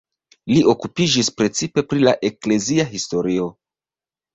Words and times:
Li 0.53 0.63
okupiĝis 0.73 1.29
precipe 1.43 1.85
pri 1.93 2.03
la 2.09 2.17
eklezia 2.33 2.91
historio. 2.99 3.51